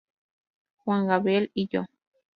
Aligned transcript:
Juan 0.77 1.05
Gabriel 1.05 1.51
y 1.53 1.67
Yo". 1.67 1.85